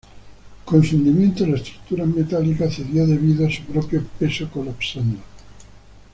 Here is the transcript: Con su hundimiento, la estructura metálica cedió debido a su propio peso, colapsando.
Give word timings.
Con 0.65 0.83
su 0.83 0.95
hundimiento, 0.95 1.45
la 1.45 1.57
estructura 1.57 2.05
metálica 2.07 2.67
cedió 2.71 3.05
debido 3.05 3.45
a 3.45 3.51
su 3.51 3.61
propio 3.65 4.03
peso, 4.17 4.49
colapsando. 4.49 5.19